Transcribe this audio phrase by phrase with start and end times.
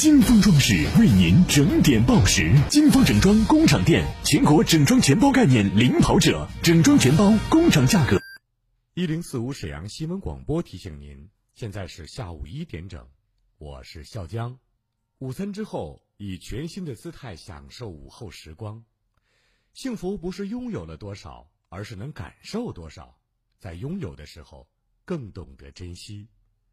[0.00, 2.50] 金风装饰为您整点报时。
[2.70, 8.18] 金风整装工厂店，全国整装全包概念领跑者，整装全包工厂价格。
[8.94, 13.06] 一零四五沈阳新闻广播提醒您，现在是下午一点整，
[13.58, 14.58] 我是笑江。
[15.18, 18.82] 午餐之后，以全新的姿态享受午后时光。
[19.74, 23.18] 幸福不是拥有了多少，而是能感受多少。
[23.58, 24.66] 在拥有的时候，
[25.04, 26.26] 更懂得珍惜。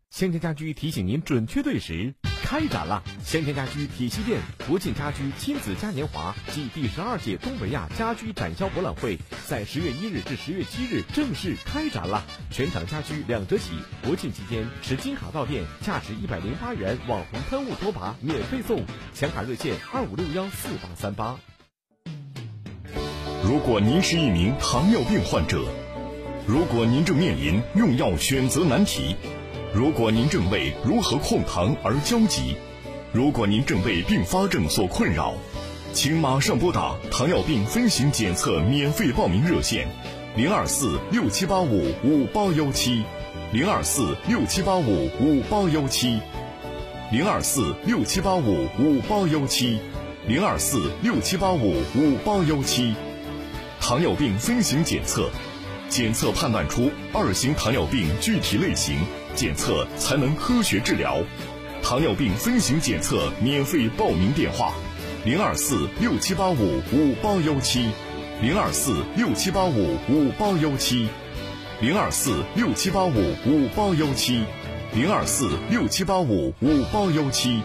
[0.10, 3.04] 先天家居提醒您准确对时，开展了！
[3.24, 12.26] 先天家居体系店国庆家居亲子嘉年华暨第十二届东北亚家居展销博览会，在十月一日至十月七日正式开展了。
[12.50, 13.74] 全场家居两折起，
[14.04, 21.38] 国庆期间持金卡到店，价值一百零八元网红喷雾拖把免费送，抢卡热线二五六幺四八三八。
[23.44, 25.64] 如果您是一名糖尿病患者，
[26.48, 29.16] 如果您正面临用药选择难题。
[29.74, 32.56] 如果您正为如何控糖而焦急，
[33.12, 35.34] 如果您正被并发症所困扰，
[35.94, 39.88] 请马上拨打糖尿病分型检测免费报名热线：
[40.36, 43.04] 零二四六七八五五八幺七，
[43.52, 46.20] 零二四六七八五五八幺七，
[47.12, 49.80] 零二四六七八五五八幺七，
[50.28, 52.96] 零二四六七八五五八幺七。
[53.80, 55.30] 糖尿病分型检测，
[55.90, 58.98] 检测判断出二型糖尿病具体类型。
[59.36, 61.22] 检测才能科学治疗，
[61.84, 64.74] 糖尿病分型检测免费报名电话：
[65.24, 67.88] 零二四六七八五五八幺七，
[68.42, 71.08] 零二四六七八五五八幺七，
[71.80, 74.44] 零二四六七八五五八幺七，
[74.96, 77.62] 零二四六七八五五八幺七。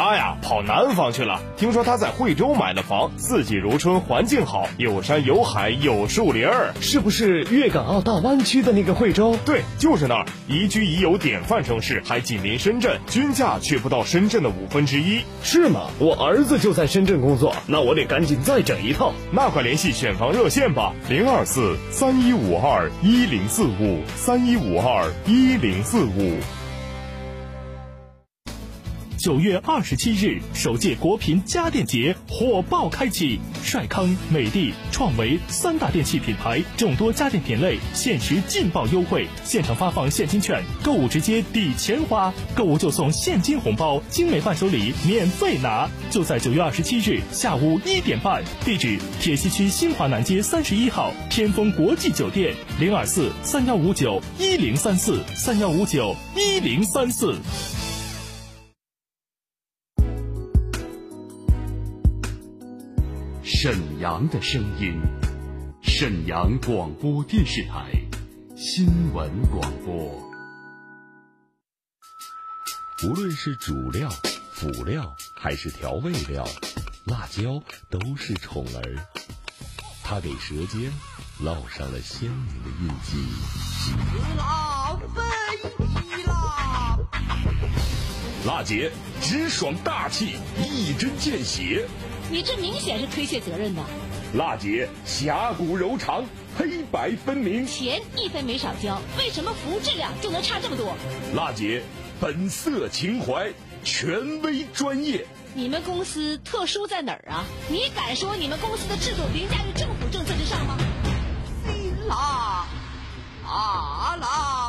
[0.00, 1.42] 他呀，跑南方去了。
[1.58, 6.72] 听说他在惠州买了房，四季如春，环境好，有山有海有树林儿。
[6.80, 9.36] 是不是粤港澳大湾区的那个惠州？
[9.44, 15.20] 对，就是那儿，宜居宜游典范城市，还紧邻深圳，均价却不到深圳的五分之一。
[15.42, 15.90] 是吗？
[15.98, 19.12] 我儿子就在深圳工作，那我得赶紧再整一套。
[19.30, 26.38] 那快联系选房热线吧，零二四三一五二一零四五三一五二一零四五。
[29.20, 45.86] 九月二十七日，首届国品家电节火爆开启，帅康、美的、创维三大电器品牌，众多家电品类限时劲爆优惠，现场发放现金券，购物直接抵钱花，购物就送现金红包，精美伴手礼免费拿。
[46.08, 57.36] 就在九月二十七日下午一点半，地址铁西区新华南街三十一号天丰国际酒店，零二四三幺五九一零三四三幺五九一零三四。
[63.62, 64.98] 沈阳的声音，
[65.82, 67.90] 沈阳广播电视台
[68.56, 70.18] 新闻广播。
[73.04, 74.08] 无论是主料、
[74.54, 76.42] 辅料还是调味料，
[77.04, 79.06] 辣椒都是宠儿，
[80.02, 80.90] 它给舌尖
[81.44, 83.18] 烙上了鲜明的印记。
[84.38, 86.98] 辣飞啦！
[88.46, 91.86] 辣姐直爽大气，一针见血。
[92.30, 93.82] 你这明显是推卸责任的。
[94.34, 96.24] 辣姐侠骨柔肠，
[96.56, 100.96] 黑白分明，钱一分没少交，为什么服务质量就能差这么多？
[101.34, 101.82] 辣姐
[102.20, 103.52] 本色情怀，
[103.82, 105.26] 权威专业。
[105.54, 107.44] 你们公司特殊在哪儿啊？
[107.68, 110.76] 你敢说你们公司的制度凌驾于政府政策之上吗？
[111.66, 112.64] 辛辣，
[113.44, 114.59] 啊辣，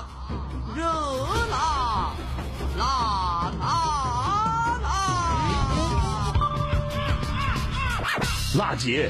[8.57, 9.09] 辣姐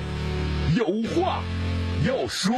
[0.76, 0.86] 有
[1.16, 1.42] 话
[2.06, 2.54] 要说。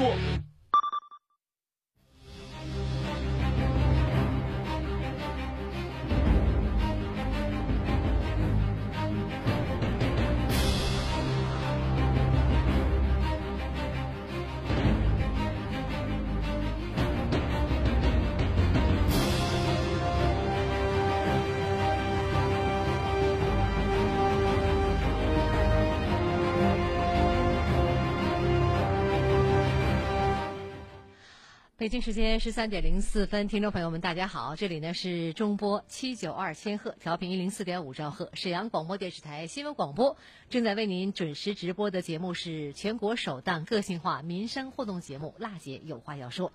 [31.84, 40.16] 北京时间十三点零四分，听众朋友们，大家好，这里呢是中波七九二千赫，调频一零四点五兆赫，沈阳广播电视台新闻广播
[40.50, 46.52] 正在为您准时直播的节目是全国首档个性化民生互动节目《辣姐有话要说》，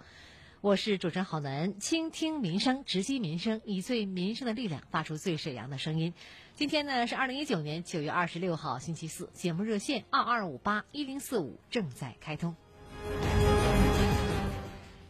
[0.62, 6.14] 我是主持人郝楠，倾听民生，直击民生，以最民生的力量发出最沈阳的声音。
[6.54, 12.56] 今天呢是二零一九年九月二十六号星期四，节目热线二二五八一零四五正在开通。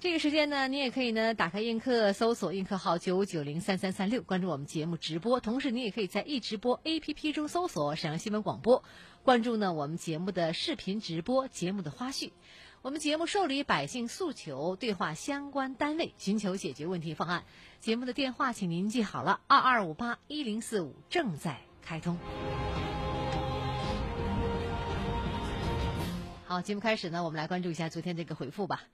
[0.00, 5.40] 这个时间呢，你也可以呢打开映客，搜索映客号九九零三三三六，关注我们节目直播。
[5.40, 8.84] 同时，你也可以在易直播 APP 中搜索沈阳新闻广播，
[9.24, 12.30] 关注呢我们节目的视频直播、节目的花絮。
[12.80, 17.42] 我们节目受理百姓诉求，对话相关单位，寻求解决问题方案。
[17.80, 22.16] 节目的电话，请您记好了：二二五八一零四五，正在开通。
[26.46, 28.84] 好，节目开始呢，我们来关注一下昨天这个回复吧。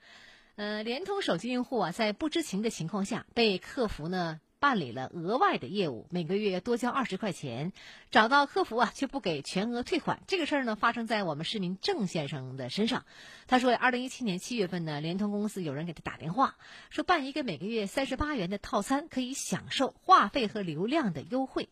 [0.57, 7.73] 呃，联通手机用户啊，在不知情的情况下被客服呢办理了额外的业务，每个月多交二十块钱，
[8.13, 10.23] 找到客服啊却不给全额退款。
[10.29, 13.05] 这个事儿呢发生在我们市民郑先生的身上。
[13.49, 16.57] 他说，二零一七年七月份呢，联通公司有人给他打电话，
[16.89, 21.69] 说办一个每个月三十八元的套餐，可以享受话费和流量的优惠。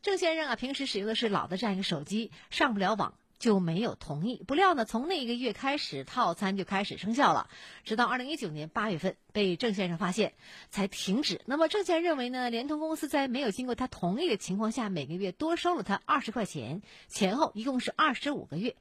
[0.00, 3.14] 郑先生啊，平时使用的是老的这样一个手机，上不了网。
[3.42, 4.40] 就没有同意。
[4.46, 7.50] 不料呢，从那一个月开始，套餐就开始生效了，
[7.82, 10.34] 直到二零一九年八月份被郑先生发现，
[10.70, 11.40] 才停止。
[11.44, 18.76] 那么郑先生认为呢，联通公司在没有经过他同意的情况下，每个月多收了他二十块钱，前后一共是二十五个月，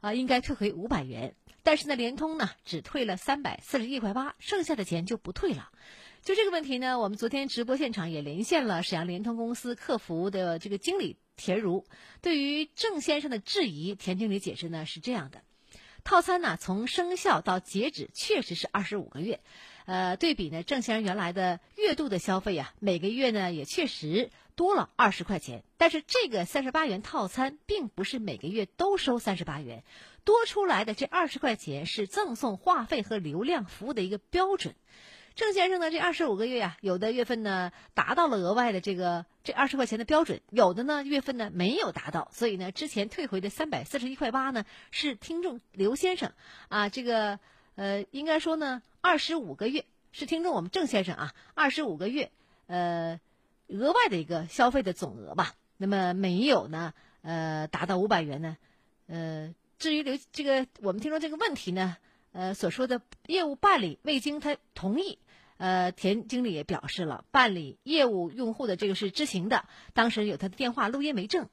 [0.00, 1.34] 啊，应该退回五百元。
[1.62, 5.68] 但是呢，联通呢只退了三百四十一块八，剩下的钱就不退了。
[6.28, 11.16] 就这个问题呢，我们昨天直播现场也连线了沈阳联通公司客服的这个经理。
[11.36, 11.86] 田如
[12.20, 15.40] 对于郑先生的质疑，田经理解释呢是这样的：
[16.04, 19.40] 套餐呢从生效到截止确实是二十五个月，
[19.86, 25.64] 呃，对比呢郑先生原来的月度的消费啊，每个月呢也确实多了二十块钱。
[25.78, 29.82] 但是这个三十八元套餐并不是每个月都收三十八元，
[30.24, 34.74] 多出来的这二十块钱是赠送话费和流量服务的一个标准。
[35.38, 46.32] 郑先生呢，这二十五个月呀，有的月份呢达到了额外的这个这二十块钱的标准，有的呢月份呢没有达到，所以呢之前退回的三百四十一块八呢是听众刘先生
[46.68, 47.38] 啊，这个
[47.76, 52.32] 呃应该说呢二十五个月是听众我们郑先生啊二十五个月
[52.66, 53.20] 呃
[53.68, 58.56] 额外的一个消费的总额吧，那么没有呢呃达到五百元呢，
[59.06, 61.96] 呃至于刘这个我们听众这个问题呢
[62.32, 65.16] 呃所说的业务办理未经他同意。
[65.58, 71.48] 呃，田经理也表示了，办理业务用户的这个是知情的，当时有他的电话录音为证。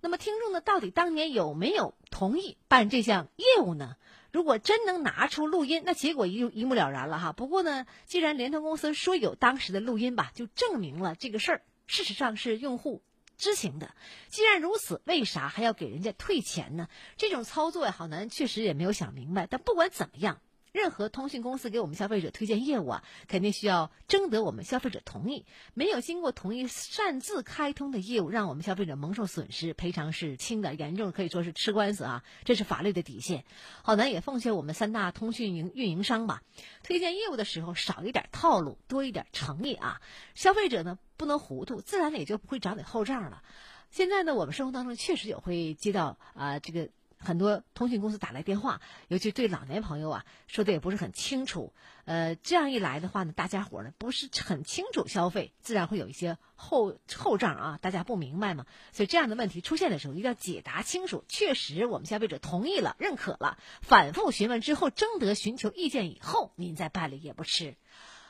[0.00, 3.96] 那么听众呢，到底当年有没有同意办这项业务呢？
[4.30, 7.32] 如果真能拿出录音，那结果一一目了然了哈。
[7.32, 13.02] 不过呢，既然联通公司说有当时的录音吧，就证明了这个事儿事实上是用户
[13.36, 13.92] 知情的。
[14.28, 16.88] 既然如此，为啥还要给人家退钱呢？
[17.16, 19.48] 这种操作呀，郝楠确实也没有想明白。
[19.48, 20.40] 但不管怎么样。
[20.78, 25.44] 任何通讯公司给我们消费者推荐业务啊，肯定需要征得我们消费者同意。
[25.74, 32.22] 没有经过同意擅自开通的业务，让我们消费者蒙受损失，赔偿是轻的，严重可以说是吃官司啊！
[32.44, 33.44] 这是法律的底线。
[33.82, 36.44] 好难也奉劝我们三大通讯营运营商吧，
[36.84, 40.00] 推荐业务的时候少一点套路，多一点诚意啊！
[40.36, 43.42] 消费者呢不能糊涂，自然也就不会找你后账了。
[43.90, 46.88] 现在呢，我们生活当中确实有会接到啊这个。
[47.18, 51.72] 很多通讯公司打来电话，尤其对老年朋友啊，说的也不是很清楚。
[52.04, 58.66] 呃，这样一来的话呢，大家伙呢不是很清楚消费，自然会有一些后后账啊，大家不明白嘛。
[58.92, 61.24] 所以这样的问题出现的时候，一定要解答清楚。
[61.28, 67.76] 确实，我们消费者同意了、认可了，反复询问之后，征得寻求意见以后，您再办理也不迟。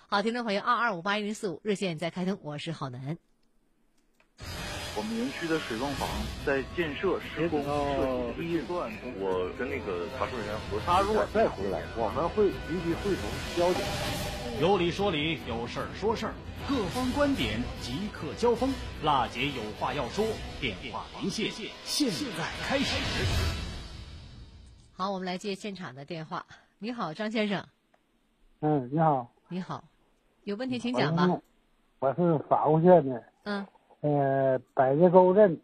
[0.09, 3.19] 好，听众朋友，二二五八一零四五热线在开通，我是郝楠。
[4.99, 6.09] 我们园区的水泵房
[6.45, 8.91] 在建设施工设计预算，
[9.21, 13.81] 我跟那个查收人员核他如果再回来，我们会立即会同交警。
[14.61, 16.35] 有理说理，有事儿说事儿，
[16.69, 18.69] 各方观点即刻交锋。
[19.05, 20.27] 辣姐有话要说，
[20.61, 21.49] 电话连线，
[21.85, 22.97] 现在开始。
[24.95, 26.45] 好，我们来接现场的电话。
[26.81, 27.65] 你好，张先生。
[28.63, 29.31] 嗯，你好。
[29.47, 29.85] 你好，
[30.43, 31.41] 有问题请讲吧。
[32.01, 33.23] 我是法务县的。
[33.45, 33.65] 嗯。
[34.01, 35.59] 呃，百家沟镇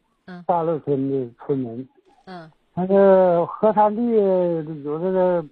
[0.44, 1.88] 大乐村的村民，
[2.24, 4.02] 嗯，那个河滩地
[4.82, 5.44] 有这个，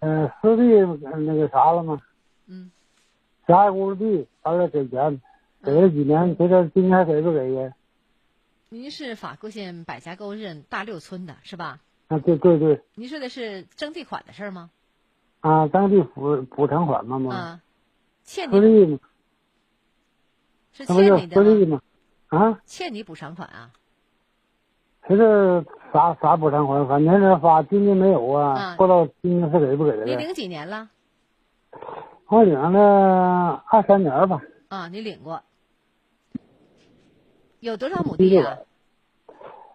[0.00, 0.62] 呃，私地
[1.24, 1.98] 那个啥了吗？
[2.46, 2.70] 嗯，
[3.46, 5.20] 狭隘屋地，完了给钱，
[5.62, 7.72] 给了几年，这个今年给不给呀？
[8.68, 11.80] 您是法沟县百家沟镇大六村的是吧？
[12.08, 12.82] 啊，对对对。
[12.94, 14.70] 您说的是征地款的事吗？
[15.40, 17.34] 啊，征地补补偿款嘛嘛。
[17.34, 17.60] 啊？
[18.24, 19.00] 欠地。
[20.78, 21.80] 是欠你的吗？
[22.28, 23.72] 啊，欠你补偿款啊？
[25.08, 26.86] 这是啥啥补偿款？
[26.86, 30.04] 反正是发，今年没有啊，不知道今年是给不给的。
[30.04, 30.88] 你领几年了？
[32.28, 34.40] 我领了二三年吧。
[34.68, 35.42] 啊，你领过？
[37.58, 38.58] 有多少亩地啊？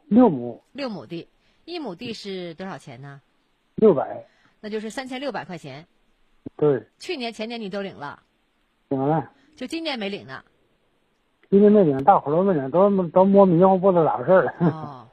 [0.05, 0.63] 六亩。
[0.72, 1.27] 六亩地，
[1.65, 3.19] 一亩地是多少钱呢？
[3.75, 4.25] 六百。
[4.62, 5.86] 那就是三千六百块钱。
[6.55, 8.22] 对，去年、前年你都领了，
[8.88, 10.43] 领了，就今年没领呢。
[11.53, 14.53] 今年没领，大伙儿都没领，都都摸迷糊，不知道咋回事了。
[14.60, 15.05] 哦，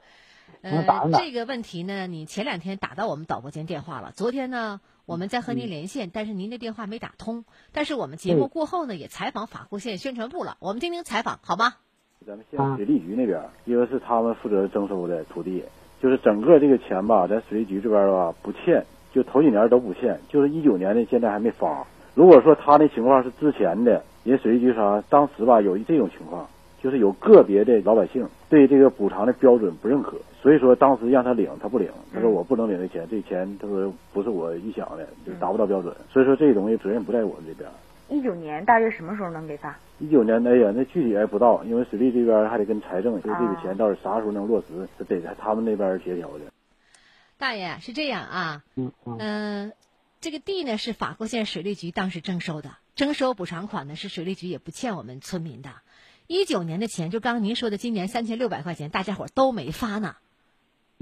[0.62, 7.44] 呃，打这个问题呢，你前两天打到我们导播间电话了，昨天呢，我们在和您连线，但是您的电话没打通。
[7.74, 11.74] 但是我们节目过后呢，也采访法库县宣传部了，我们听听采访好吗？
[12.26, 15.62] 咱们县水利局那边，因为是他们负责征收的土地，
[16.02, 18.82] 就是整个这个钱吧，咱水利局这边吧不欠，
[19.12, 21.86] 就头几年都不欠，就是一九年的现在还没发。
[22.14, 26.48] 如果说他那情况是之前的，人水利局啥，当时吧有这种情况，
[26.82, 37.68] 就是有个别的老百姓对这个补偿的标准不认可，所以说当时让他领，他不领，他说我不能领这钱，这钱他说不是我预想的，就达不到标准，所以说这东西责任不在我们这边。
[38.08, 39.78] 一九年大约什么时候能给发？
[40.00, 46.40] 一九年，哎呀，那具体还不知道，因为水利这边还得跟财政，就这笔钱到底啥时候能落实，这得在他们那边协调的。
[47.38, 49.72] 大爷是这样啊，嗯嗯、
[50.20, 55.70] 这个地呢是法库县水利局当时征收的，征收补偿款呢是水利局也不欠我们村民的。
[56.26, 60.16] 一九年的钱，就刚刚您说的，今年三千六百块钱，大家伙儿都没发呢。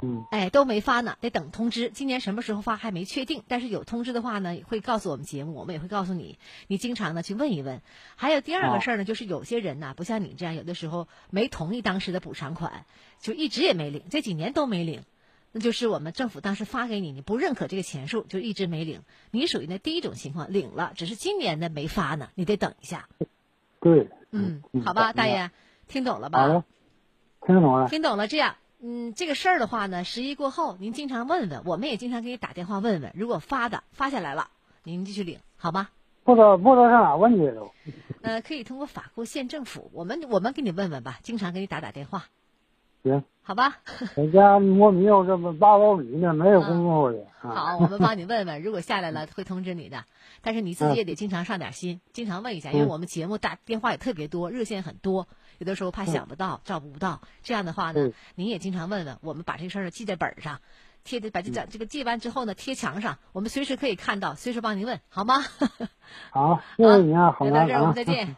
[0.00, 1.90] 嗯，哎，都没发呢，得等通知。
[1.90, 6.38] 今年什么时候发还没确定，但是有通知的话呢，会告诉我们节目，我们也会告诉你。
[6.68, 7.82] 你经常呢去问一问。
[8.14, 12.86] 还有第二个事儿呢，就是有些人呐，不像你这样，有的时候没同意当时的补偿款，
[13.20, 15.02] 就一直也没领，这几年都没领。
[15.52, 19.02] 那就是我们政府当时发给你，你不认可这个钱数，就一直没领。
[19.30, 23.08] 你属于那第一种情况，领了，只是今年的没发呢，你得等一下。
[23.80, 25.50] 对，嗯，好吧，大爷，
[25.86, 26.64] 听懂了吧？
[27.46, 27.88] 听懂了。
[27.88, 34.50] 听懂了，这样，嗯，这个事儿的话呢，十一过后您经常问问，我们也经常给你打电话问问，如果发的发下来了，
[34.82, 35.88] 您继续领，好吗？
[36.24, 37.72] 不知道不知道上哪问去都。
[38.20, 42.26] 呃，可以通过法库县政府，我们我们给你问问吧，经常给你打打电话，
[43.02, 43.78] 行，好吧？
[44.16, 47.18] 我家摸没有，这么八宝米呢，没有功夫的。
[47.40, 50.04] 啊好，我们帮你问问，如果下来了会通知你的，
[50.42, 55.28] 但是你自己也得经常上点心，经常问一下，因为我们节目打电话也特别多，热线很多，
[55.58, 60.60] 有的时候怕想不到、照顾不到，这样的话呢嗯，您也经常问问，我们把这事儿记在本上。
[61.04, 65.36] 贴的把这这个记完之后呢，贴墙上，我们随时可以看到，随时帮您问，好吗？
[66.30, 68.36] 好，谢谢你啊，好聊到这儿，我啊们再见。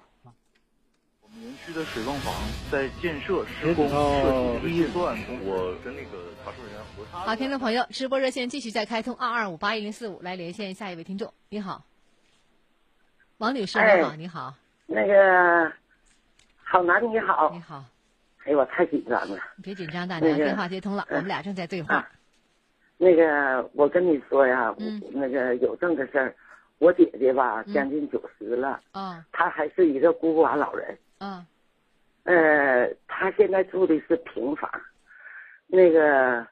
[1.72, 2.34] 的水泵房
[2.70, 7.18] 在建设、施工、设计预算中，我跟那个查收人员核查。
[7.18, 11.32] 好，听众朋友，直播热线继续再开通，二二五八一零四五来连线下一位听众。
[11.48, 11.84] 你好，
[13.38, 14.54] 王女士，哎你好，你好，
[14.86, 15.72] 那个
[16.64, 17.84] 好男你好，你好，
[18.44, 19.38] 哎呦我太紧张了。
[19.56, 22.08] 你别紧张，大娘，那个电话接通了，我们俩正在对话。
[22.96, 26.34] 那个我跟你说呀，嗯那个有这么个事儿，
[26.78, 31.46] 我姐姐吧将近九十了，啊她还是一个孤寡老人，啊
[32.24, 34.70] 呃，他现在住的是平房，
[35.66, 36.46] 那个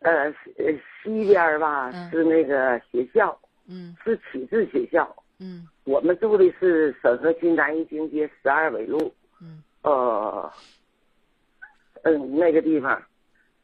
[0.00, 0.24] 呃
[0.58, 3.38] 呃西边儿吧、是那个学校，
[3.68, 5.68] 嗯是启智学校，嗯。
[5.84, 10.52] 我们住的是沈河区南一经街十二纬路，嗯，呃，
[12.04, 13.02] 嗯，那个地方，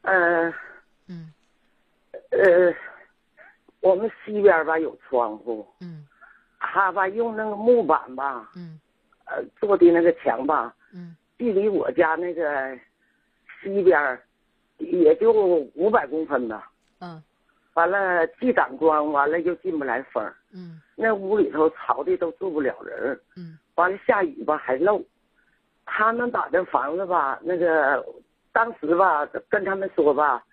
[0.03, 0.53] 呃，
[1.07, 1.33] 嗯，
[2.31, 2.75] 呃，
[3.81, 6.05] 我们西边吧有窗户，嗯，
[6.59, 8.81] 他吧用那个木板吧，嗯，
[9.27, 12.77] 呃做的那个墙吧，嗯，距离我家那个
[13.63, 14.19] 西边
[14.79, 17.23] 也就五百公分吧，嗯，
[17.75, 25.01] 完了既挡光，完了又进不来风，嗯，那屋里头潮的都住不了人，嗯，完了下雨吧还漏，
[25.87, 28.05] 他们把这房子吧，那个
[28.53, 30.45] 当时吧跟他们说吧，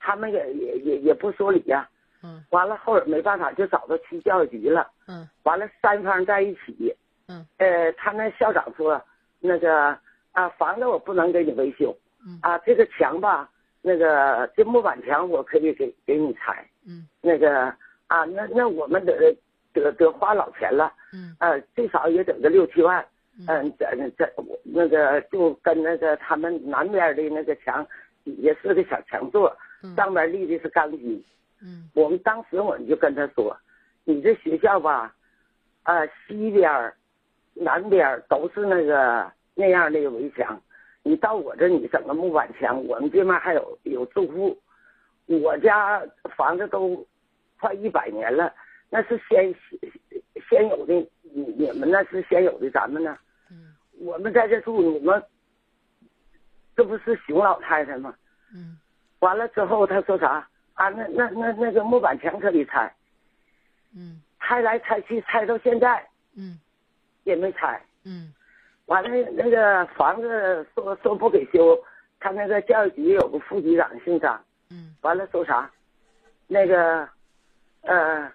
[0.00, 1.88] 他们也也也也不说理呀、
[2.22, 6.94] 嗯，完了后来没办法就找到区教育局了，嗯，完了三方在一起，
[7.28, 9.00] 嗯，呃，他那校长说
[9.40, 9.98] 那个
[10.34, 13.48] 啊房子我不能给你维修，嗯，啊这个墙吧，
[13.80, 17.72] 那个这木板墙我可以给给你拆，嗯，那个
[18.06, 19.34] 啊那那我们得
[19.72, 23.04] 得得花老钱了，嗯，呃最少也得个六七万，
[23.48, 23.86] 嗯，这
[24.18, 27.86] 这我那个就跟那个他们南边的那个墙
[28.24, 29.56] 底下是个小墙座，
[29.96, 31.24] 上面立的是钢筋。
[31.62, 33.56] 嗯，我们当时我们就跟他说，
[34.04, 35.14] 你这学校吧，
[35.84, 36.92] 啊、西边、
[37.54, 40.60] 南边都是那个那样的围墙，
[41.02, 44.60] 你到我这你整个木板墙，我们这面还有有住户，
[45.26, 46.02] 我家
[46.36, 47.06] 房子都
[47.60, 48.52] 快一百年了，
[48.90, 49.54] 那是先
[50.48, 53.16] 先有的，你你们那是先有的，咱们呢，
[53.98, 55.22] 我们在这住，你们
[56.76, 58.14] 这不是熊老太太吗？
[58.52, 58.78] 嗯，
[59.20, 60.48] 完了之后他说啥？
[60.74, 60.88] 啊？
[60.88, 62.92] 那那那那个木板墙可以拆，
[63.96, 66.04] 嗯，拆来拆去拆到现在，
[66.36, 66.58] 嗯，
[67.22, 68.32] 也没拆，嗯，
[68.86, 71.78] 完了那个房子说说不给修，
[72.20, 75.70] 他那个教育局有个副局长姓张，嗯，完了说啥，
[76.46, 77.08] 那个
[77.82, 78.30] 呃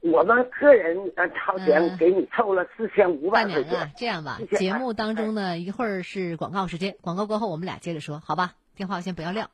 [0.00, 3.92] 我们个人呃掏钱给你凑了四千五百块钱。
[3.96, 8.54] 这样吧，节目当中呢，一会儿是广告时间，广告过后我们俩接着说，好吧？
[8.74, 9.50] 电话先不要撂。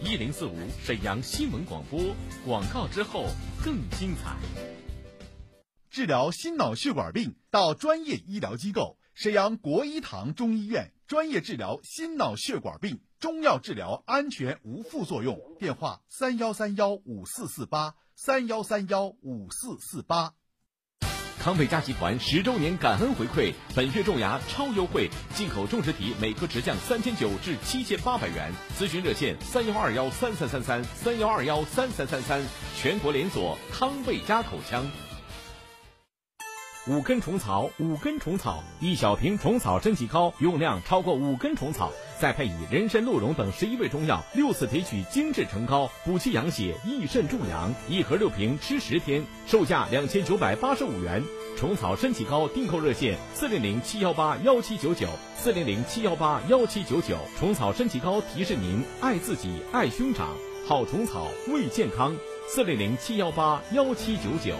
[0.00, 1.98] 一零四五沈阳新闻广播，
[2.46, 3.24] 广告之后
[3.64, 4.36] 更精彩。
[5.90, 15.40] 治疗心脑血管病到专业医疗机构沈阳国医堂中医院，专业治疗心脑血管病，中药治疗安全无副作用。
[15.58, 20.34] 电话三幺三幺五四四八三幺三幺五四四八。
[21.38, 28.52] 康贝佳集团十周年感恩回馈，本月种牙超优惠，进口种植体每颗直降三千九至七千八百元。
[28.78, 32.44] 咨询热线三幺二幺三三三三三幺二幺三三三三，
[32.76, 34.84] 全国连锁康贝佳口腔。
[36.88, 41.90] 五根虫草，五根虫草，一小瓶虫草身体膏，用量超过五根虫草，
[42.20, 47.74] 再配以人参、鹿茸等十一味中药，六次提取精制成膏，补气养血，益肾助阳。
[47.88, 51.20] 一盒六瓶，吃十天，售价两千九百八十五元。
[51.58, 57.18] 虫草身体膏订购热线：四零零七幺八幺七九九，四零零七幺八幺七九九。
[57.36, 60.36] 虫草身体膏提示您爱自己，爱兄长，
[60.68, 62.14] 好虫草为健康。
[62.46, 64.54] 四零零七幺八幺七九九。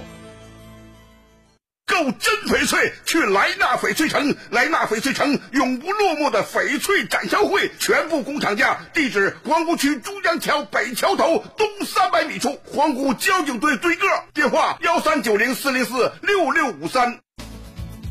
[1.87, 4.35] 购真翡翠，去莱纳翡翠城。
[4.51, 8.81] 莱纳翡翠城永不落幕的翡翠展销会，全部工厂价。
[8.93, 14.07] 地址：皇姑区珠江桥北桥头东三百米处，皇姑交警队对个。
[14.35, 17.21] 电话：幺三九零四零四六六五三。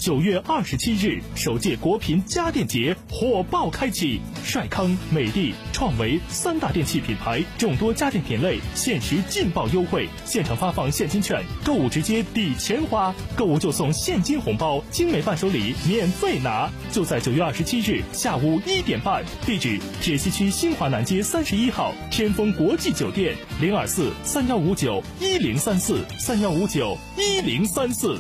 [0.06, 16.70] 九月二十七日，首届国品家电节火爆开启，帅康、美的、创维三大电器品牌众多家电品类限时劲爆优惠，现场发放现金券，购物直接抵钱花，购物就送现金红包，精美伴手礼免费拿。
[16.92, 28.20] 就在九月二十七日下午一点半，地址：铁西区新华南街三十一号天丰国际酒店，零二四三幺五九一零三四三幺五九一零三四。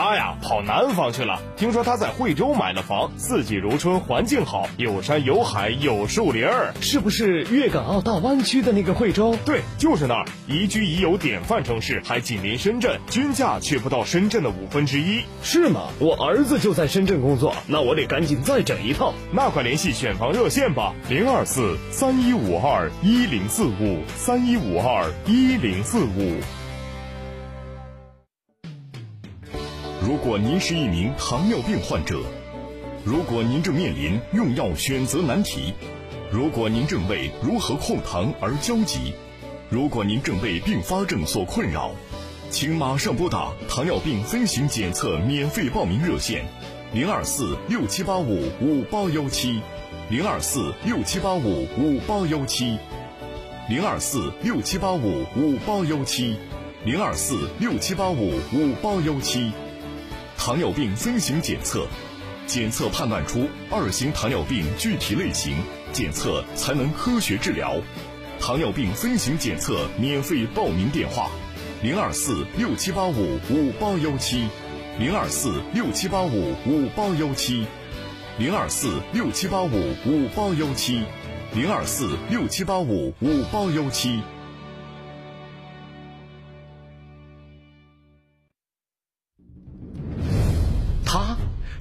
[0.00, 1.42] 他呀，跑南方去了。
[1.58, 9.36] 听说他在惠州买了房，四季如春，环境好，有山有海有树林儿，是不是粤港澳大湾区的那个惠州？
[9.44, 15.20] 对，就是那儿，宜居宜游典范城市，还紧邻深圳，均价却不到深圳的五分之一。
[15.42, 15.88] 是吗？
[15.98, 19.12] 我儿子就在深圳工作，那我得赶紧再整一套。
[19.30, 26.40] 那快联系选房热线吧，零二四三一五二一零四五三一五二一零四五。
[30.10, 32.18] 如果您是一名糖尿病患者，
[33.04, 35.72] 如果您正面临用药选择难题，
[36.32, 39.14] 如果您正为如何控糖而焦急，
[39.68, 41.92] 如果您正被并发症所困扰，
[42.50, 46.44] 请马上拨打糖尿病分型检测免费报名热线：
[46.92, 49.60] 零二四六七八五五八幺七，
[50.08, 52.76] 零二四六七八五五八幺七，
[53.68, 56.36] 零二四六七八五五八幺七，
[56.84, 59.52] 零二四六七八五五八幺七。
[60.40, 61.86] 糖尿病分型检测，
[62.46, 65.54] 检测判断出二型糖尿病具体类型，
[65.92, 67.74] 检测才能科学治疗。
[68.40, 71.28] 糖尿病分型检测免费报名电话：
[71.82, 74.48] 零二四六七八五五八幺七，
[74.98, 77.66] 零二四六七八五五八幺七，
[78.38, 81.04] 零二四六七八五五八幺七，
[81.52, 84.22] 零二四六七八五五八幺七。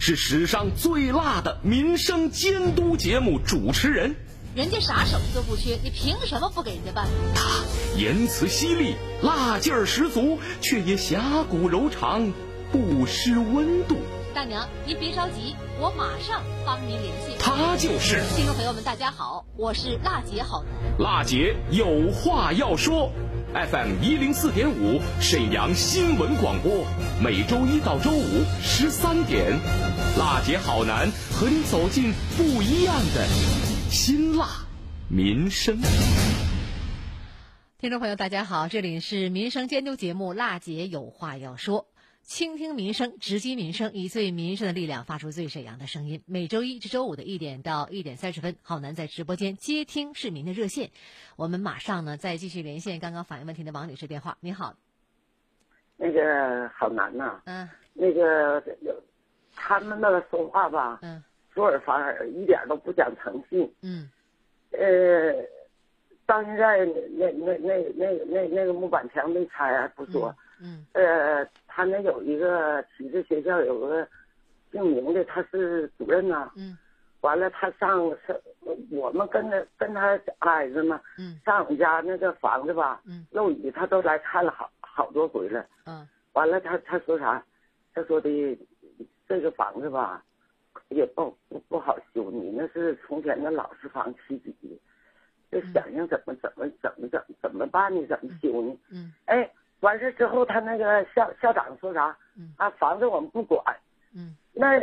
[0.09, 4.15] 是史上最辣的民生监督节目主持人，
[4.55, 7.07] 人家啥手艺都不缺，你凭什么不给人家办？
[7.35, 7.63] 他
[7.95, 12.33] 言辞犀利，辣劲儿十足，却也侠骨柔肠，
[12.71, 13.97] 不失温度。
[14.33, 17.35] 大娘，您别着急，我马上帮您联系。
[17.37, 20.63] 他就是听众朋友们，大家好，我是辣姐好
[20.97, 21.07] 男。
[21.07, 23.11] 辣姐有话要说
[23.53, 26.83] ，FM 一零四点五沈阳新闻广播，
[27.23, 29.59] 每周一到周五十三点，
[30.17, 33.25] 辣姐好男和你走进不一样的
[33.89, 34.47] 辛辣
[35.09, 35.77] 民生。
[37.77, 41.83] 听众朋友，大家好，这里是民生监督节目《辣姐有话要说》。
[42.23, 46.21] 倾听民生，直击民生，以最民生的力量发出最沈阳的声音。
[46.25, 50.91] 每周一至周五的一点到一点三十分，浩南在直播间接听市民的热线。
[51.37, 54.37] 我们马上呢再继续连线刚刚反映问题的王女士电话。
[54.41, 54.75] 你好，
[55.97, 58.61] 那个好难呐、嗯，那个
[59.59, 61.21] 他们那个说话吧，嗯，
[61.53, 63.69] 出尔反尔，一点都不讲诚信。
[63.83, 64.09] 嗯，
[64.71, 65.33] 呃，
[66.25, 66.85] 到现在
[67.17, 70.33] 那那那那那那个木板墙没拆啊，不说。
[70.61, 74.07] 嗯，呃，他那有一个体制学校有个
[74.71, 76.77] 姓名的，他是主任呐、嗯，
[77.21, 78.35] 完了他上上，
[78.91, 87.43] 我们跟他跟他挨着嘛，嗯，上我们家那个房子吧，嗯，漏雨他都来看了好好多回了，嗯，完了他他说啥？
[87.91, 88.29] 他说的
[89.29, 90.23] 这个房子吧，
[90.89, 94.53] 也不不不好修，你那是从前的老式房起底
[95.51, 98.03] 的，就想想怎么怎么怎么怎么怎么办呢？
[98.07, 98.75] 怎么修呢？
[98.89, 99.47] 嗯，哎，
[99.81, 102.17] 完事之后他那个校校长说啥？
[102.35, 103.63] 嗯，啊，房子我们不管，
[104.15, 104.81] 嗯，那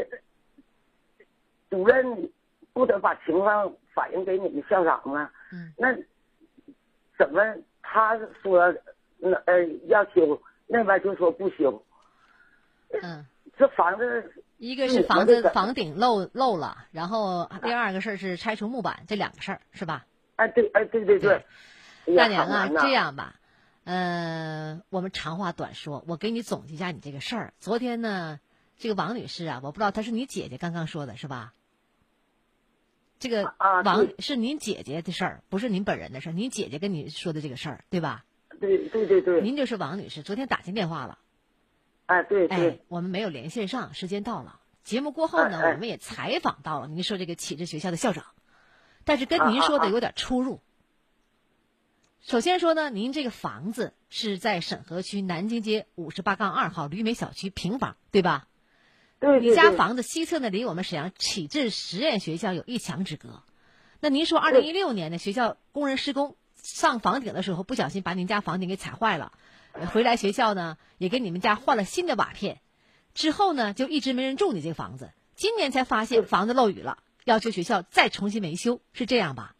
[1.68, 2.30] 主任
[2.72, 5.28] 不得把情况反映给你们校长吗？
[5.52, 5.92] 嗯，那
[7.18, 7.42] 怎么
[7.82, 8.72] 他说
[9.18, 11.82] 那呃要修，那边就说不修？
[13.02, 13.26] 嗯，
[13.58, 20.06] 这房子一个是房子房顶漏漏了，然后第二个事儿是拆除木板，这两个事儿是吧？
[20.36, 21.44] 哎，对，哎，对对对。
[22.16, 23.34] 大娘啊，这样吧，
[23.84, 27.54] 呃，我们长话短说，我给你总结一下你这个事儿。
[27.58, 28.38] 昨天呢，
[28.76, 31.52] 这个王女士啊，我不知道她是你姐姐刚刚说的是吧？
[33.18, 36.32] 这个王是您姐姐的事儿，不是您本人的事儿。
[36.32, 38.24] 您姐姐跟你说的这个事儿，对吧？
[38.60, 39.40] 对对对对。
[39.40, 41.18] 您就是王女士，昨天打进电话了。
[42.06, 42.70] 哎，对对。
[42.70, 44.60] 哎，我们没有连线上，时间到了。
[44.82, 48.24] 节目过后呢，我们也采访到了您说这个启智学校的校长，
[49.04, 50.60] 但是跟您说的有点出入。
[52.20, 58.48] 首先说呢，您这个房子是在沈河区南京街五十八杠二号吕美小区平房，对吧？
[59.18, 63.42] 对你家房子西侧呢，离我们沈阳启智实验学校有一墙之隔。
[63.98, 69.32] 那您说，二零一六年呢，学校工人施工上房顶的时候，不小心把您家房顶给踩坏了，
[69.92, 72.60] 回来学校呢也给你们家换了新的瓦片，
[73.14, 79.54] 之后呢就一直没人住你这个房子，今年才发现房子漏雨了，要求学校再重新维修，是这样吧？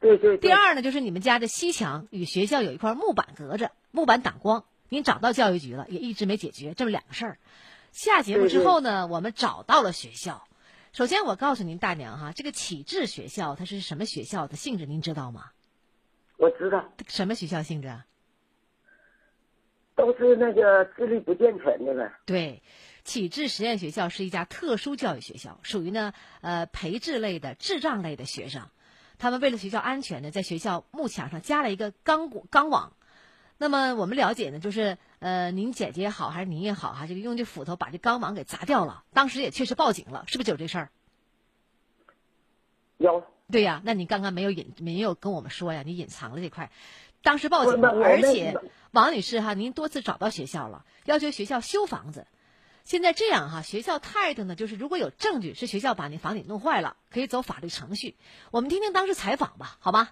[0.00, 0.38] 对对。
[0.38, 7.38] 第二呢，就是你们家的西墙与学校有一块木板隔着，木板挡光，您找到教育局了，也一直没解决，这么两个事儿。
[7.90, 10.46] 下节目之后呢，我们找到了学校。
[10.92, 15.50] 首先，我告诉您大娘哈，这个启智学校它是什么学校的性质，您知道吗？
[16.36, 16.84] 我知道。
[17.08, 17.92] 什么学校性质？
[19.98, 22.12] 都是那个智力不健全的呗。
[22.24, 22.62] 对，
[23.02, 28.62] 启智实验学校是一家特殊教育学校，属于呢呃培智类的智障类的学生。
[29.18, 32.92] 他们为了学校安全呢，在学校幕墙上加了一个钢钢网。
[33.58, 39.02] 那么我们了解呢，就是呃，您姐姐也好，还是您也好哈，这个用这斧头把这钢网给砸掉了。
[39.12, 40.90] 当时也确实报警了，是不是就有这事儿？
[42.98, 43.24] 有。
[43.50, 45.82] 对呀，那你刚刚没有隐没有跟我们说呀？
[45.84, 46.70] 你隐藏了这块，
[47.22, 48.54] 当时报警了，而且
[48.92, 52.26] 王女士哈，您多次找到学校了，要求学校修房子。
[52.84, 58.14] 现在这样哈，学校态度呢，就是如果有证据是学校把那房顶弄坏了，可以走法律程序。
[58.50, 60.10] 我们听听当时采访吧，好吧？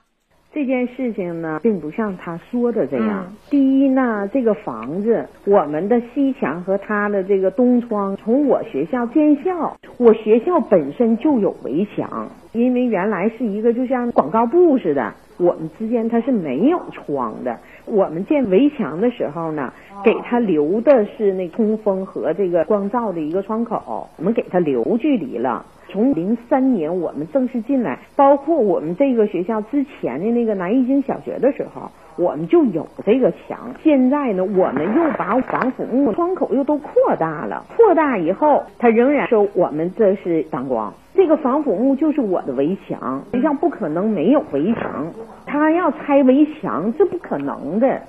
[0.52, 3.34] 这件事情呢，并不像他说的这样。
[3.50, 17.58] 第一呢，这个房子，我们的西墙和他的这个东窗，从我学校建校，我学校本身就有围墙，因为原来是一个就像广告布似的，我们之间它是没有窗的。
[17.84, 19.72] 我们建围墙的时候呢，
[20.04, 25.64] 给它留的是那通风和这个光照的一个窗口，我们给它留距离了。
[25.88, 33.58] 从零三年我们正式进来，包括我们这个学校之前的那个南艺经小学的时候，我们就有这个墙。
[33.82, 40.92] 现在呢，我们又把防腐木窗口又都扩大了，扩大以后，它仍然说我们这是挡光。
[41.14, 45.06] 这个防腐木就是我的围墙，学校不可能没有围墙，
[45.46, 48.02] 他要拆围墙，这不可能的。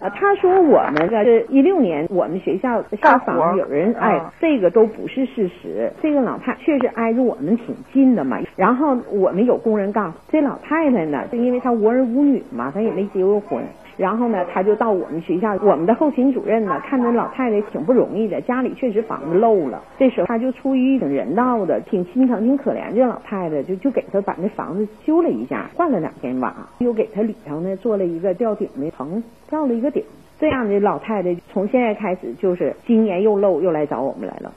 [0.00, 5.90] 呃，他说我们这是一六年，我们学校校访有人哎，这个都不是事实。
[6.02, 8.38] 这个老太确实挨着我们挺近的嘛。
[8.56, 13.62] 然后我们有工人告诉这老太太呢，是因为她无儿无女嘛，她也没结过婚。
[13.96, 19.82] 然后呢，他就到我们学校，我们的后勤主任呢，看着老太太挺不容易的，家里确实房子漏了。
[19.98, 30.02] 这时候他就出于挺人道的，挺心疼、挺可怜这老太太，就就给她把那房子修了一下，换了两间瓦，又给她里头呢做了一个吊顶的棚，吊了一个顶。
[30.40, 34.52] 这样的老太太从现在开始就是今年又漏，又来找我们来了。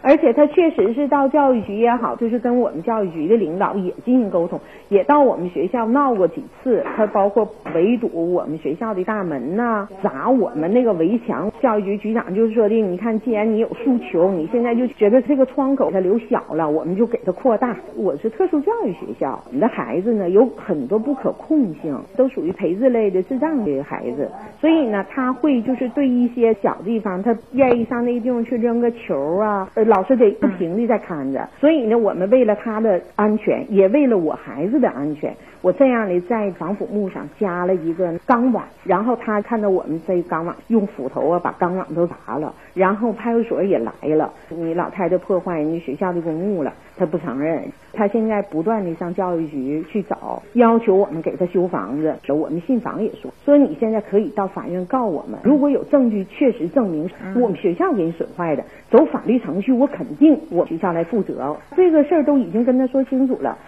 [0.00, 6.84] 而且他确实是到教育局也好，就是跟我们教育局的领导也进行沟通，也到我们学校闹过几次。
[6.96, 11.50] 他包括围堵我们学校的大门呐，砸我们那个围墙。
[11.60, 17.76] 教育局局长就是说的，你看，既然你有诉求，你现在就觉得这个窗口它留小了，我们就给它扩大。
[17.96, 24.30] 我是特殊教育学校，你的孩子呢有很多不可控性，都属于培智类的智障的孩子，
[24.60, 29.68] 所以呢，他会就是对一些小地方，他愿意上那个地方去扔个球啊。
[29.86, 31.48] 老师得不停的在看着。
[31.60, 47.62] 所以呢，我们为了他的安全，也为了我孩子的安全，我这样的在防腐木上加了一个钢网，然后他看到我们这钢网用斧头啊把钢网都砸了，然后派出所也来了，你老太太破坏人家学校的公物了，他不承认，
[47.98, 52.16] 他现在不断的上教育局去找，要求我们给他修房子。
[52.32, 61.56] 我们信访也说，说你现在可以到法院告我们，如果有证据确实证明我们学校给你损坏的，走法律程序，我肯定我学校来负责。
[61.76, 63.58] 这个事儿都已经跟他说清楚了。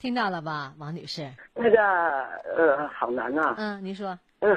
[0.00, 1.22] 听到了吧，王女士？
[1.54, 1.78] 那个
[2.56, 3.54] 呃，好难啊。
[3.56, 4.18] 嗯，您说。
[4.40, 4.56] 呃，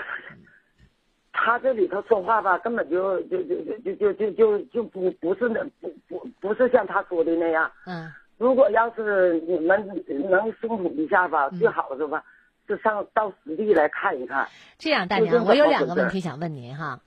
[1.31, 7.71] 他这里头说话吧，根本就就就就就就就就不不是那不不不是像他说的那样。
[7.85, 8.11] 嗯。
[8.37, 9.85] 如果要是你们
[10.29, 12.23] 能辛苦一下吧，最好是吧，
[12.67, 14.47] 就上到实地来看一看。
[14.77, 17.01] 这样，大娘，我有两个问题想问您哈。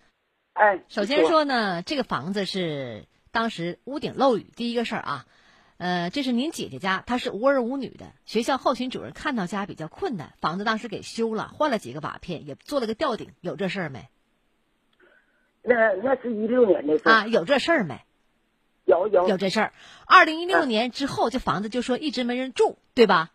[0.55, 0.83] 哎。
[0.89, 5.27] 首先说呢，这个房子是当时屋顶漏雨，第一个事儿啊。
[5.79, 8.07] 呃，这是您姐姐家，她是无儿无女的。
[8.27, 14.09] 学校后勤主任看到家比较困难，房子当时给修了，换了几个瓦片，也做了个吊顶，有这事儿没？
[15.63, 18.01] 那那是一六年的事啊，有这事儿没？
[18.91, 19.73] 有有有这事儿。
[20.05, 23.31] 二零一六年之后，这房子就说一直没人住，对吧？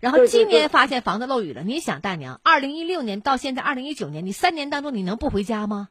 [0.00, 5.88] 然后今年发现房子漏雨了，你想大娘，二零一六年到现在二零一九年，你三年当中你能不回家吗？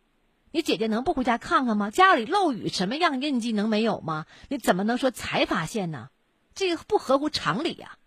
[0.51, 1.89] 你姐姐能不回家看看吗？
[1.89, 4.25] 家里漏雨什么样印记能没有吗？
[4.49, 6.09] 你怎么能说才发现呢？
[6.53, 7.97] 这个不合乎常理呀！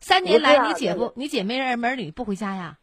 [0.00, 2.78] 三年来你姐夫、你姐没儿没女不回家呀？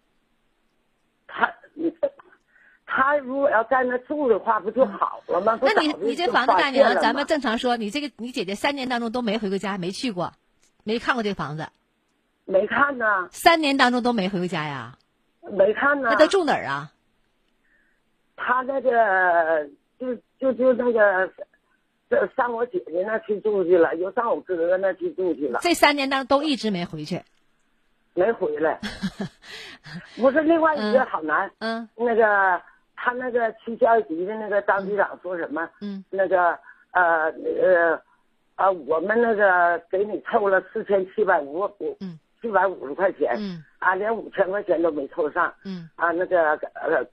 [2.93, 5.57] 他他如果要在那住的话，不就好了吗？
[5.61, 10.33] 那你你这房子大娘，咱们正常说，你这个你姐姐三年当中都没回过家，没去过，
[10.83, 11.67] 没看过这房子，
[12.45, 13.27] 没看呢。
[13.31, 14.97] 三年当中都没回过家呀？
[15.41, 16.09] 没看呢。
[16.11, 16.91] 那他住哪儿啊？
[18.35, 19.67] 他那个
[19.99, 21.31] 就就就那个，
[22.09, 25.59] 这上我姐姐那去住去了，又上我哥哥那去住去了。
[25.63, 27.21] 这三年当中都一直没回去，
[28.13, 28.79] 没回来。
[30.17, 32.61] 不是另外一个好难，嗯，那个
[33.03, 35.69] 他那个区教育局的那个张局长说什么？
[35.81, 36.57] 嗯，那个
[36.91, 37.25] 呃
[37.61, 38.01] 呃
[38.55, 47.05] 啊，我们那个给你凑了四千七百五五，嗯，七百五十块钱，嗯，啊，连五千块钱都没凑上，嗯，啊，那个呃。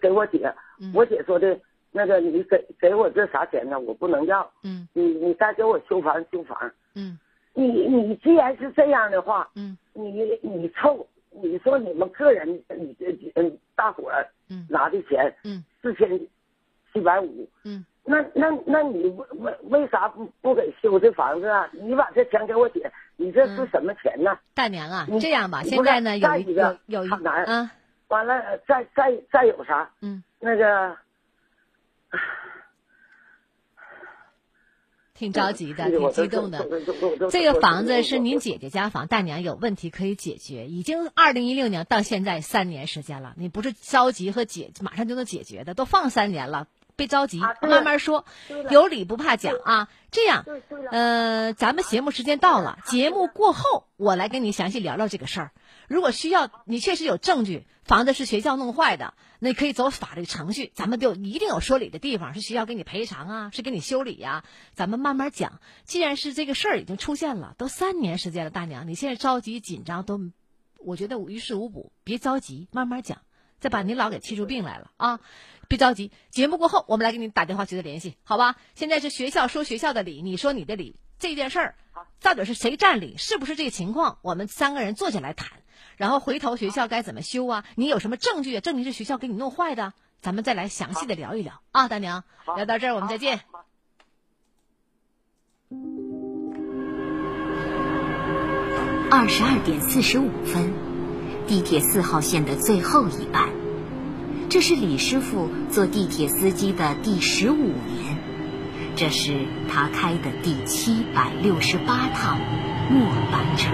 [0.00, 0.52] 给我姐，
[0.92, 1.56] 我姐说的，
[1.92, 3.78] 那个你给给我这啥钱呢？
[3.78, 4.50] 我不能要。
[4.64, 6.58] 嗯，你你该给我修房修房。
[6.96, 7.16] 嗯，
[7.54, 10.10] 你你既然是这样的话，嗯，你
[10.42, 14.26] 你凑，你说你们个人，你这嗯大伙儿
[14.68, 16.08] 拿的钱，嗯，四千
[16.92, 21.68] 七百五，嗯，那那那你为为为啥不不给修这房子啊？
[21.72, 24.38] 你把这钱给我姐，你这是什么钱呢？
[24.54, 27.70] 大娘啊，这样吧，现在呢有一个有一个啊。
[28.08, 29.90] 完了，再再再有啥？
[30.00, 30.96] 嗯，那个
[35.18, 36.66] 挺着急的， 挺激动的。
[37.30, 40.66] 这个房子是您姐姐家房，大娘有问题可以解决。
[40.66, 48.24] 已经二零一六年到现在三年时间了，你不是着急和解，马上就能解决的，都放三年了，别着急，慢慢说。
[48.70, 49.88] 有理不怕讲啊。
[50.12, 50.46] 这样，
[50.92, 55.50] 呃，咱们节目时间到了，节目过后我来跟你详细聊聊这个事儿。
[55.88, 65.60] 如果需要，你确实有证据，房子是学校弄坏的，那可以走法律程序，咱们就一定有说理的地方，是学校给你赔偿啊，是给你修理呀，咱们慢慢讲。
[65.84, 70.20] 既然是这个事儿已经出现了，都三年时间了，大娘，你现在着急紧张都，
[70.78, 73.18] 我觉得于事无补，别着急，慢慢讲，
[73.60, 75.20] 再把您老给气出病来了啊！
[75.68, 78.56] 别着急，节目过后我们来给你打电话取得联系，好吧？
[78.74, 81.74] 现在是学校说学校的理，你说你的理，这件事儿
[82.20, 84.18] 到底是谁占理，是不是这个情况？
[84.22, 85.50] 我们三个人坐下来谈。
[85.96, 87.64] 然后回头学校该怎么修啊？
[87.74, 89.92] 你有什么证据证明是学校给你弄坏的？
[90.20, 92.24] 咱们再来详细的聊一聊啊，大娘。
[92.56, 93.40] 聊到这儿，我们再见。
[99.10, 100.72] 二十二点四十五分，
[101.46, 103.48] 地铁四号线的最后一班，
[104.50, 108.18] 这是李师傅做地铁司机的第十五年，
[108.96, 112.38] 这是他开的第七百六十八趟
[112.90, 113.70] 末班车。